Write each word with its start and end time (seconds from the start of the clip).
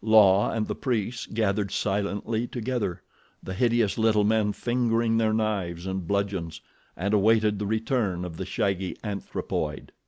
La 0.03 0.49
and 0.49 0.65
the 0.65 0.73
priests 0.73 1.27
gathered 1.27 1.69
silently 1.69 2.47
together, 2.47 3.03
the 3.43 3.53
hideous 3.53 3.99
little 3.99 4.23
men 4.23 4.51
fingering 4.51 5.15
their 5.17 5.31
knives 5.31 5.85
and 5.85 6.07
bludgeons, 6.07 6.59
and 6.97 7.13
awaited 7.13 7.59
the 7.59 7.67
return 7.67 8.25
of 8.25 8.37
the 8.37 8.45
shaggy 8.47 8.95
anthropoid. 9.03 9.91